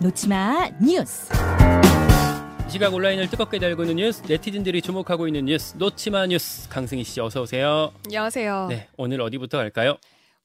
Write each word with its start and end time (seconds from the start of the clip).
놓치마 0.00 0.70
뉴스. 0.80 1.32
이 2.68 2.70
시각 2.70 2.94
온라인을 2.94 3.28
뜨겁게 3.30 3.58
달구는 3.58 3.96
뉴스, 3.96 4.22
네티즌들이 4.28 4.80
주목하고 4.82 5.26
있는 5.26 5.46
뉴스, 5.46 5.76
놓치마 5.76 6.26
뉴스. 6.26 6.68
강승희 6.68 7.02
씨 7.02 7.20
어서 7.20 7.42
오세요. 7.42 7.92
안녕하세요. 8.04 8.66
네, 8.68 8.88
오늘 8.96 9.20
어디부터 9.20 9.58
갈까요? 9.58 9.96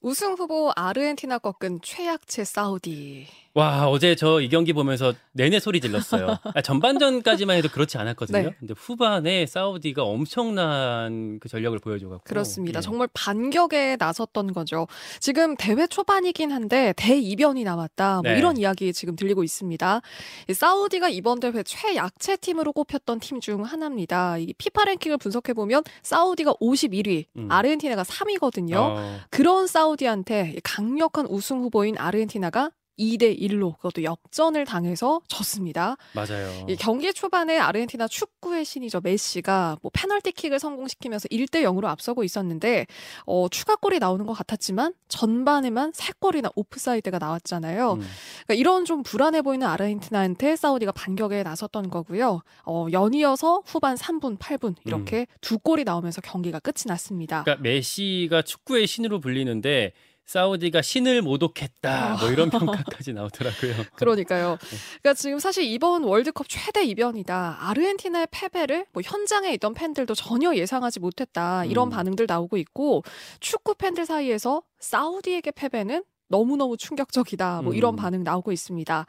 우승 0.02 0.34
후보 0.34 0.72
아르헨티나 0.76 1.38
꺾은 1.38 1.82
최약체 1.84 2.44
사우디. 2.46 3.28
와 3.56 3.88
어제 3.88 4.16
저 4.16 4.42
이 4.42 4.50
경기 4.50 4.74
보면서 4.74 5.14
내내 5.34 5.60
소리 5.60 5.80
질렀어요. 5.80 6.38
아, 6.56 6.62
전반전까지만 6.62 7.58
해도 7.58 7.70
그렇지 7.70 7.98
않았거든요. 8.00 8.38
네. 8.50 8.56
근데 8.60 8.74
후반에 8.76 9.46
사우디가 9.46 10.04
엄청난 10.04 11.40
그 11.40 11.48
전력을 11.50 11.78
보여줘갖고 11.80 12.24
그렇습니다. 12.24 12.80
예. 12.80 12.82
정말 12.82 13.08
반격에 13.14 13.96
나섰던 14.00 14.54
거죠. 14.54 14.88
지금 15.20 15.56
대회 15.56 15.86
초반이긴 15.86 16.52
한데 16.52 16.94
대이변이 16.98 17.64
남았다. 17.64 18.22
뭐 18.24 18.32
네. 18.32 18.38
이런 18.40 18.58
이야기 18.58 18.92
지금 18.92 19.16
들리고 19.16 19.44
있습니다. 19.44 20.02
이 20.50 20.54
사우디가 20.54 21.10
이번 21.10 21.40
대회 21.40 21.62
최약체 21.64 22.38
팀으로 22.38 22.74
꼽혔던 22.74 23.20
팀 23.20 23.40
중 23.40 23.64
하나입니다. 23.64 24.38
이 24.38 24.54
피파 24.58 24.86
랭킹을 24.86 25.18
분석해 25.18 25.54
보면 25.54 25.84
사우디가 26.02 26.54
51위, 26.62 27.26
음. 27.36 27.52
아르헨티나가 27.52 28.04
3위거든요. 28.04 28.76
어, 28.78 29.20
그런 29.30 29.68
사우디한테 29.68 30.54
이 30.56 30.62
강력한 30.64 31.26
우승 31.28 31.60
후보인 31.60 31.98
아르헨티나가 31.98 32.72
2대 32.98 33.40
1로 33.40 33.76
그것도 33.78 34.04
역전을 34.04 34.66
당해서 34.66 35.22
졌습니다. 35.28 35.98
맞아요. 36.14 36.66
이 36.68 36.76
경기 36.76 37.14
초반에 37.14 37.58
아르헨티나 37.58 38.08
축구의 38.08 38.66
신이죠 38.66 39.02
메시가 39.02 39.78
뭐 39.82 39.92
페널티킥을 39.94 40.60
성공시키면서 40.60 41.28
1대 41.30 41.64
0으로 41.64 41.86
앞서고 41.86 42.24
있었는데 42.24 42.86
어, 43.26 43.48
추가골이 43.50 44.00
나오는 44.00 44.26
것 44.26 44.34
같았지만 44.34 44.94
전반에만 45.08 45.92
3골이나 45.92 46.52
오프사이드가 46.56 47.20
나왔잖아요. 47.20 47.94
음. 47.94 48.00
그러니까 48.46 48.54
이런 48.54 48.86
좀 48.86 49.04
불안해 49.04 49.42
보이는 49.42 49.66
아르헨티나한테 49.66 50.56
사우디가 50.56 50.92
반격에 50.92 51.44
나섰던 51.44 51.90
거고요. 51.90 52.42
어, 52.66 52.88
연이어서 52.92 53.64
후반 53.66 53.96
3분, 53.96 54.38
8분 54.38 54.76
이렇게 54.86 55.28
두 55.42 55.58
골이 55.58 55.84
나오면서 55.84 56.22
경기가 56.22 56.60
끝이 56.60 56.84
났습니다. 56.88 57.40
음. 57.40 57.44
그러니까 57.44 57.64
메시가 57.64 58.42
축구의 58.44 58.88
신으로 58.88 59.20
불리는데 59.20 59.94
사우디가 60.26 60.82
신을 60.82 61.22
모독했다. 61.22 62.18
뭐 62.20 62.30
이런 62.30 62.50
평가까지 62.50 63.14
나오더라고요. 63.14 63.74
그러니까요. 63.96 64.58
그러니까 65.02 65.14
지금 65.16 65.40
사실 65.40 65.64
이번 65.66 66.04
월드컵 66.04 66.48
최대 66.50 66.84
이변이다. 66.84 67.58
아르헨티나의 67.60 68.28
패배를 68.32 68.86
뭐 68.94 69.02
현장에 69.04 69.54
있던 69.54 69.74
팬들도 69.74 70.16
전혀 70.16 70.56
예상하지 70.56 71.00
못했다. 71.00 71.66
이런 71.66 71.88
음. 71.88 71.90
반응들 71.90 72.26
나오고 72.28 72.58
있고 72.58 73.04
축구 73.40 73.76
팬들 73.76 74.06
사이에서 74.06 74.64
사우디에게 74.80 75.52
패배는 75.52 76.04
너무너무 76.28 76.78
충격적이다. 76.78 77.62
뭐 77.62 77.74
이런 77.74 77.94
음. 77.94 77.96
반응 77.96 78.24
나오고 78.24 78.52
있습니다. 78.52 79.06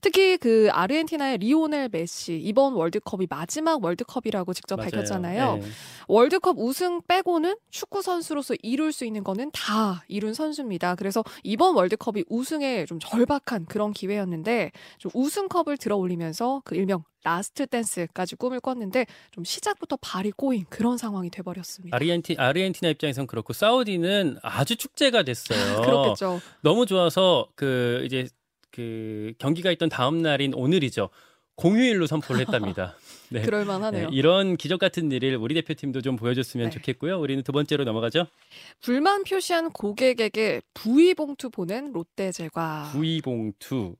특히 0.00 0.36
그 0.36 0.68
아르헨티나의 0.72 1.38
리오넬 1.38 1.88
메시 1.90 2.38
이번 2.38 2.74
월드컵이 2.74 3.26
마지막 3.28 3.82
월드컵이라고 3.82 4.52
직접 4.54 4.76
맞아요. 4.76 4.90
밝혔잖아요. 4.90 5.56
네. 5.56 5.62
월드컵 6.06 6.56
우승 6.58 7.02
빼고는 7.06 7.56
축구 7.70 8.02
선수로서 8.02 8.54
이룰 8.62 8.92
수 8.92 9.04
있는 9.04 9.24
거는 9.24 9.50
다 9.52 10.04
이룬 10.08 10.34
선수입니다. 10.34 10.94
그래서 10.94 11.24
이번 11.42 11.74
월드컵이 11.74 12.24
우승에 12.28 12.86
좀 12.86 12.98
절박한 13.00 13.66
그런 13.66 13.92
기회였는데 13.92 14.72
좀 14.98 15.10
우승컵을 15.14 15.78
들어 15.78 15.96
올리면서 15.96 16.62
그 16.64 16.74
일명 16.74 17.02
last 17.24 17.66
dance까지 17.66 18.36
꿈을 18.36 18.60
꿨는데 18.60 19.06
좀 19.32 19.44
시작부터 19.44 19.96
발이 20.00 20.30
꼬인 20.32 20.64
그런 20.68 20.96
상황이 20.96 21.30
돼버렸습니다. 21.30 21.96
아르헨티, 21.96 22.36
아르헨티나 22.38 22.90
입장에선 22.90 23.26
그렇고 23.26 23.52
사우디는 23.52 24.38
아주 24.42 24.76
축제가 24.76 25.22
됐어요. 25.24 25.58
그렇겠죠. 25.82 26.40
너무 26.62 26.86
좋아서 26.86 27.48
그 27.54 28.02
이제 28.06 28.28
그 28.70 29.32
경기가 29.38 29.70
있던 29.72 29.88
다음 29.88 30.22
날인 30.22 30.54
오늘이죠. 30.54 31.10
공휴일로 31.56 32.06
선포를 32.06 32.42
했답니다. 32.42 32.94
네. 33.30 33.42
그럴만하네요. 33.42 34.10
네, 34.10 34.16
이런 34.16 34.56
기적 34.56 34.78
같은 34.78 35.10
일을 35.10 35.36
우리 35.36 35.54
대표팀도 35.54 36.02
좀 36.02 36.16
보여줬으면 36.16 36.70
네. 36.70 36.70
좋겠고요. 36.70 37.18
우리는 37.18 37.42
두 37.42 37.50
번째로 37.52 37.84
넘어가죠. 37.84 38.26
불만 38.80 39.24
표시한 39.24 39.70
고객에게 39.70 40.62
부의 40.72 41.14
봉투 41.14 41.50
보낸 41.50 41.92
롯데제과. 41.92 42.90
구이봉투, 42.92 43.96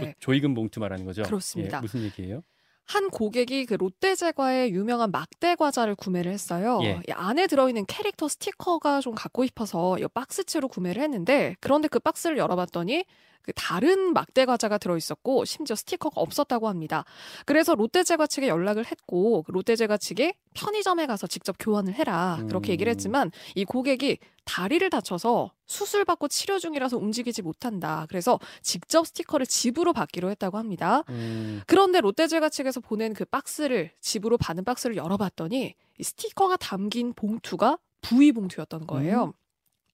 네. 0.00 0.14
조이금 0.18 0.54
봉투 0.54 0.80
말하는 0.80 1.04
거죠. 1.04 1.22
그렇습니다. 1.22 1.78
예, 1.78 1.80
무슨 1.80 2.02
얘기예요? 2.02 2.42
한 2.84 3.10
고객이 3.10 3.66
그 3.66 3.74
롯데제과의 3.74 4.72
유명한 4.72 5.10
막대 5.10 5.54
과자를 5.54 5.94
구매를 5.94 6.32
했어요. 6.32 6.80
예. 6.82 7.00
이 7.08 7.12
안에 7.12 7.46
들어있는 7.46 7.86
캐릭터 7.86 8.28
스티커가 8.28 9.00
좀 9.00 9.14
갖고 9.14 9.46
싶어서 9.46 9.98
이 9.98 10.06
박스채로 10.12 10.68
구매를 10.68 11.02
했는데 11.02 11.56
그런데 11.60 11.88
그 11.88 11.98
박스를 12.00 12.38
열어봤더니 12.38 13.04
그 13.42 13.52
다른 13.54 14.12
막대 14.12 14.44
과자가 14.44 14.78
들어있었고 14.78 15.44
심지어 15.44 15.76
스티커가 15.76 16.20
없었다고 16.20 16.68
합니다. 16.68 17.04
그래서 17.44 17.74
롯데제과 17.74 18.26
측에 18.26 18.48
연락을 18.48 18.86
했고 18.86 19.42
그 19.42 19.52
롯데제과 19.52 19.96
측에 19.96 20.34
편의점에 20.54 21.06
가서 21.06 21.26
직접 21.26 21.56
교환을 21.58 21.94
해라 21.94 22.42
그렇게 22.48 22.70
음. 22.70 22.72
얘기를 22.72 22.90
했지만 22.90 23.30
이 23.54 23.64
고객이 23.64 24.18
다리를 24.44 24.88
다쳐서 24.90 25.52
수술 25.66 26.04
받고 26.04 26.28
치료 26.28 26.58
중이라서 26.58 26.98
움직이지 26.98 27.42
못한다. 27.42 28.06
그래서 28.08 28.38
직접 28.62 29.06
스티커를 29.06 29.46
집으로 29.46 29.92
받기로 29.92 30.30
했다고 30.30 30.58
합니다. 30.58 31.04
음, 31.08 31.62
그런데 31.66 32.00
롯데제과 32.00 32.48
측에서 32.48 32.80
보낸 32.80 33.14
그 33.14 33.24
박스를 33.24 33.92
집으로 34.00 34.36
받은 34.38 34.64
박스를 34.64 34.96
열어봤더니 34.96 35.74
이 35.98 36.02
스티커가 36.02 36.56
담긴 36.56 37.12
봉투가 37.14 37.78
부위 38.00 38.32
봉투였던 38.32 38.86
거예요. 38.86 39.32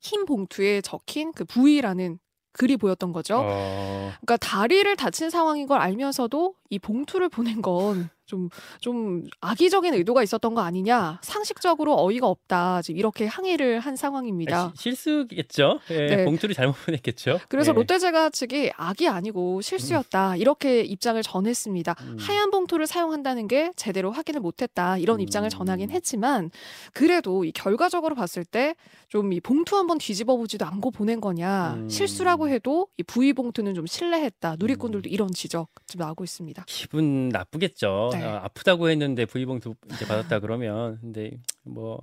흰 0.01 0.25
봉투에 0.25 0.81
적힌 0.81 1.33
그 1.33 1.45
부위라는 1.45 2.19
글이 2.53 2.77
보였던 2.77 3.13
거죠. 3.13 3.39
어, 3.41 4.13
그러니까 4.21 4.37
다리를 4.39 4.95
다친 4.97 5.31
상황인 5.31 5.67
걸 5.67 5.81
알면서도 5.81 6.55
이 6.71 6.79
봉투를 6.79 7.29
보낸 7.29 7.63
건 7.63 8.11
좀 8.29 8.51
좀 8.83 9.25
악의적인 9.41 9.95
의도가 9.95 10.23
있었던 10.23 10.53
거 10.53 10.61
아니냐 10.61 11.19
상식적으로 11.23 11.99
어이가 11.99 12.27
없다 12.27 12.83
지금 12.83 12.99
이렇게 12.99 13.25
항의를 13.27 13.81
한 13.81 13.97
상황입니다. 13.97 14.65
아, 14.65 14.73
시- 14.77 14.83
실수겠죠. 14.83 15.81
예, 15.91 16.07
네. 16.17 16.25
봉투를 16.27 16.55
잘못 16.55 16.75
보냈겠죠. 16.85 17.41
그래서 17.49 17.71
예. 17.71 17.75
롯데제과 17.75 18.29
측이 18.29 18.73
악이 18.77 19.09
아니고 19.09 19.63
실수였다 19.63 20.37
이렇게 20.37 20.83
입장을 20.83 21.23
전했습니다. 21.23 21.95
음. 22.03 22.17
하얀 22.21 22.51
봉투를 22.51 22.87
사용한다는 22.87 23.49
게 23.49 23.73
제대로 23.77 24.11
확인을 24.13 24.43
못했다 24.43 24.99
이런 24.99 25.21
음. 25.21 25.21
입장을 25.23 25.49
전하긴 25.49 25.89
했지만 25.91 26.51
그래도 26.93 27.45
이 27.47 27.53
결과적으로 27.53 28.15
봤을 28.15 28.45
때 28.45 28.75
좀 29.09 29.33
이 29.33 29.41
봉투 29.41 29.75
한번 29.75 29.97
뒤집어 29.97 30.37
보지도 30.37 30.67
않고 30.67 30.91
보낸 30.91 31.23
거냐 31.23 31.77
음. 31.79 31.89
실수라고 31.89 32.51
해도 32.51 32.89
이 32.99 33.03
부위 33.03 33.33
봉투는 33.33 33.73
좀 33.73 33.87
신뢰했다 33.87 34.57
누리꾼들도 34.59 35.09
이런 35.09 35.31
지적 35.33 35.69
지금 35.87 36.05
나오고 36.05 36.25
있습니다. 36.25 36.58
기분 36.67 37.29
나쁘겠죠. 37.29 38.11
네. 38.13 38.23
아, 38.23 38.45
아프다고 38.45 38.89
했는데 38.89 39.25
부위봉투 39.25 39.75
이제 39.93 40.07
받았다 40.07 40.41
그러면 40.41 40.99
근데 41.01 41.39
뭐 41.65 42.01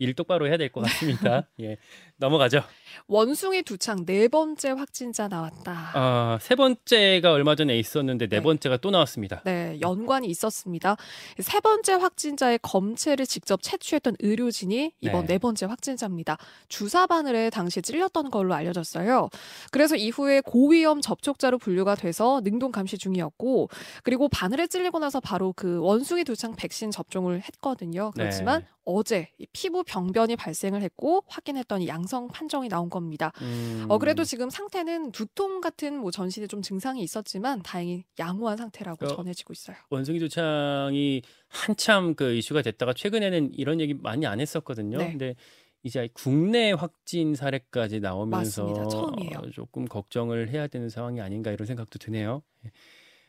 일 0.00 0.14
똑바로 0.14 0.48
해야 0.48 0.56
될 0.56 0.70
것 0.72 0.80
같습니다. 0.82 1.46
예, 1.60 1.76
넘어가죠. 2.16 2.62
원숭이 3.06 3.62
두창 3.62 4.04
네 4.06 4.26
번째 4.28 4.70
확진자 4.70 5.28
나왔다. 5.28 5.90
아, 5.94 6.38
세 6.40 6.54
번째가 6.54 7.32
얼마 7.32 7.54
전에 7.54 7.78
있었는데 7.78 8.26
네 8.28 8.36
네. 8.38 8.42
번째가 8.42 8.78
또 8.78 8.90
나왔습니다. 8.90 9.42
네, 9.44 9.78
연관이 9.82 10.26
있었습니다. 10.28 10.96
세 11.38 11.60
번째 11.60 11.92
확진자의 11.94 12.58
검체를 12.62 13.26
직접 13.26 13.62
채취했던 13.62 14.16
의료진이 14.18 14.94
이번 15.00 15.26
네. 15.26 15.34
네, 15.34 15.38
번째 15.38 15.66
확진자입니다. 15.66 16.38
주사 16.68 17.06
바늘에 17.06 17.50
당시 17.50 17.82
찔렸던 17.82 18.30
걸로 18.30 18.54
알려졌어요. 18.54 19.28
그래서 19.70 19.96
이후에 19.96 20.40
고위험 20.40 21.02
접촉자로 21.02 21.58
분류가 21.58 21.94
돼서 21.94 22.40
능동 22.42 22.72
감시 22.72 22.96
중이었고, 22.96 23.68
그리고 24.02 24.28
바늘에 24.28 24.66
찔리고 24.66 24.98
나서 24.98 25.20
바로 25.20 25.52
그 25.54 25.78
원숭이 25.80 26.24
두창 26.24 26.56
백신 26.56 26.90
접종을 26.90 27.42
했거든요. 27.42 28.10
그렇지만 28.14 28.62
네. 28.62 28.66
어제 28.84 29.30
이 29.38 29.46
피부 29.52 29.82
병변이 29.84 30.36
발생을 30.36 30.82
했고 30.82 31.22
확인했더니 31.26 31.88
양성 31.88 32.28
판정이 32.28 32.68
나온 32.68 32.90
겁니다. 32.90 33.32
음, 33.42 33.86
어 33.88 33.98
그래도 33.98 34.24
지금 34.24 34.50
상태는 34.50 35.12
두통 35.12 35.60
같은 35.60 35.98
뭐 35.98 36.10
전신에 36.10 36.46
좀 36.46 36.62
증상이 36.62 37.02
있었지만 37.02 37.62
다행히 37.62 38.04
양호한 38.18 38.56
상태라고 38.56 39.06
어, 39.06 39.08
전해지고 39.16 39.52
있어요. 39.52 39.76
원숭이 39.90 40.18
두창이 40.18 41.22
한참 41.48 42.14
그 42.14 42.34
이슈가 42.34 42.62
됐다가 42.62 42.92
최근에는 42.92 43.52
이런 43.54 43.80
얘기 43.80 43.94
많이 43.94 44.26
안 44.26 44.40
했었거든요. 44.40 44.98
네. 44.98 45.10
근데 45.10 45.34
이제 45.82 46.08
국내 46.12 46.72
확진 46.72 47.34
사례까지 47.34 48.00
나오면서. 48.00 48.66
어, 48.66 49.50
조금 49.52 49.86
걱정을 49.86 50.50
해야 50.50 50.66
되는 50.66 50.88
상황이 50.88 51.20
아닌가 51.20 51.50
이런 51.50 51.66
생각도 51.66 51.98
드네요. 51.98 52.42
예. 52.66 52.70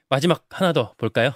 마지막 0.10 0.46
하나 0.50 0.74
더 0.74 0.94
볼까요? 0.98 1.32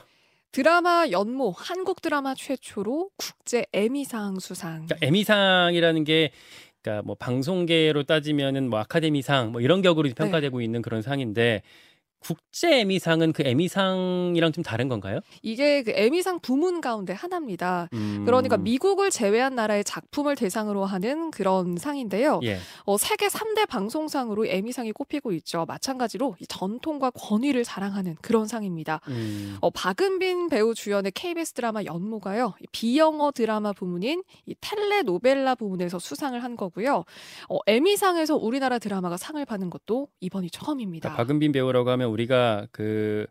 드라마 0.55 1.05
연모 1.11 1.51
한국 1.51 2.01
드라마 2.01 2.33
최초로 2.33 3.09
국제 3.17 3.65
에미상 3.73 4.39
수상. 4.39 4.85
그러니까 4.85 5.05
에미상이라는 5.05 6.05
게 6.05 6.31
그러니까 6.81 7.05
뭐 7.05 7.13
방송계로 7.19 8.03
따지면은 8.03 8.69
뭐 8.69 8.79
아카데미상 8.79 9.51
뭐 9.51 9.59
이런 9.59 9.81
격으로 9.81 10.07
평가되고 10.15 10.61
있는 10.61 10.81
그런 10.81 11.01
상인데 11.01 11.61
국제 12.25 12.79
에미상은 12.79 13.33
그 13.33 13.43
에미상이랑 13.45 14.51
좀 14.51 14.63
다른 14.63 14.89
건가요? 14.89 15.19
이게 15.43 15.83
그 15.83 15.91
에미상 15.93 16.39
부문 16.39 16.81
가운데 16.81 17.13
하나입니다. 17.13 17.87
음. 17.93 18.23
그러니까 18.25 18.57
미국을 18.57 19.11
제외한 19.11 19.53
나라의 19.53 19.83
작품을 19.83 20.35
대상으로 20.35 20.85
하는 20.85 21.29
그런 21.29 21.77
상인데요. 21.77 22.39
예. 22.43 22.57
어, 22.85 22.97
세계 22.97 23.27
3대 23.27 23.67
방송상으로 23.67 24.47
에미상이 24.47 24.91
꼽히고 24.91 25.33
있죠. 25.33 25.65
마찬가지로 25.67 26.35
이 26.39 26.47
전통과 26.47 27.11
권위를 27.11 27.63
사랑하는 27.63 28.15
그런 28.21 28.47
상입니다. 28.47 29.01
음. 29.09 29.57
어, 29.61 29.69
박은빈 29.69 30.49
배우 30.49 30.73
주연의 30.73 31.11
KBS 31.11 31.53
드라마 31.53 31.83
연모가요. 31.83 32.55
이 32.59 32.65
비영어 32.71 33.33
드라마 33.33 33.71
부문인 33.71 34.23
이 34.47 34.55
텔레노벨라 34.61 35.53
부문에서 35.55 35.99
수상을 35.99 36.41
한 36.43 36.55
거고요. 36.55 37.03
어, 37.49 37.57
에미상에서 37.67 38.35
우리나라 38.35 38.79
드라마가 38.79 39.17
상을 39.17 39.43
받는 39.45 39.69
것도 39.69 40.07
이번이 40.21 40.49
처음입니다. 40.49 41.09
그러니까 41.09 41.23
박은빈 41.23 41.51
배우라고 41.51 41.91
하면 41.91 42.14
우리가 42.15 42.67
그 42.71 43.25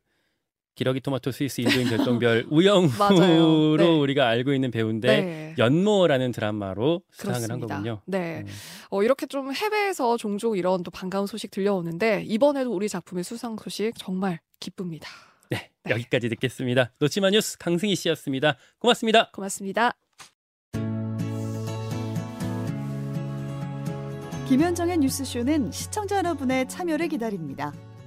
기러기 0.75 1.01
토마토 1.01 1.31
스위스 1.31 1.61
인도인 1.63 1.89
별똥별 1.89 2.47
우영우로. 2.51 3.77
네. 3.77 3.87
우리가 3.99 4.29
알고 4.29 4.53
있는 4.53 4.71
배우인데 4.71 5.09
네. 5.09 5.55
연모라는 5.57 6.33
드라마로 6.33 7.03
수상을 7.13 7.35
한 7.35 7.43
그렇습니다. 7.43 7.75
거군요. 7.77 8.03
네. 8.07 8.43
음. 8.47 8.53
어, 8.91 9.03
이렇게 9.03 9.27
좀 9.27 9.55
해외에서 9.55 10.17
종종 10.17 10.57
이런 10.57 10.83
또 10.83 10.91
반가운 10.91 11.27
소식 11.27 11.51
들려오는데 11.51 12.25
이번에도 12.27 12.75
우리 12.75 12.89
작품의 12.89 13.25
수상 13.25 13.57
소식 13.57 13.93
정말 13.97 14.41
기쁩니다. 14.61 15.09
네, 15.51 15.71
네. 15.85 15.91
여기까지 15.93 16.29
듣겠습니다. 16.29 16.93
놓치마 16.99 17.31
뉴스 17.31 17.57
강승희 17.57 17.95
씨였습니다. 17.95 18.57
고맙습니다. 18.79 19.31
고맙습니다. 19.31 19.93
김현정의 24.49 24.99
뉴스쇼는 24.99 25.71
시청자 25.73 26.19
여러분의 26.19 26.69
참여를 26.69 27.09
기다립니다. 27.09 27.73